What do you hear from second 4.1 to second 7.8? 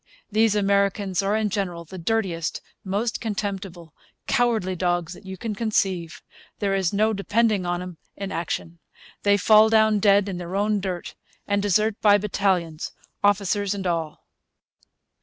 cowardly dogs that you can conceive. There is no depending